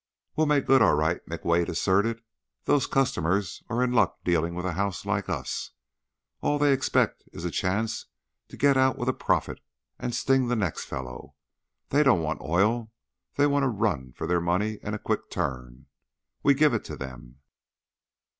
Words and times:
"We'll 0.35 0.47
make 0.47 0.65
good, 0.65 0.81
all 0.81 0.95
right," 0.95 1.23
McWade 1.27 1.69
asserted. 1.69 2.23
"Those 2.63 2.87
customers 2.87 3.61
are 3.69 3.83
in 3.83 3.93
luck 3.93 4.17
dealing 4.23 4.55
with 4.55 4.65
a 4.65 4.71
house 4.71 5.05
like 5.05 5.29
us. 5.29 5.73
All 6.41 6.57
they 6.57 6.73
expect 6.73 7.23
is 7.33 7.45
a 7.45 7.51
chance 7.51 8.07
to 8.47 8.57
get 8.57 8.77
out 8.77 8.97
with 8.97 9.09
a 9.09 9.13
profit 9.13 9.59
and 9.99 10.15
sting 10.15 10.47
the 10.47 10.55
next 10.55 10.85
fellow. 10.85 11.35
They 11.89 12.01
don't 12.01 12.23
want 12.23 12.41
oil; 12.41 12.91
they 13.35 13.45
want 13.45 13.65
a 13.65 13.69
run 13.69 14.11
for 14.13 14.25
their 14.25 14.41
money 14.41 14.79
and 14.81 14.95
a 14.95 14.97
quick 14.97 15.29
turn. 15.29 15.85
We 16.41 16.55
give 16.55 16.73
it 16.73 16.83
to 16.85 16.95
them." 16.97 17.41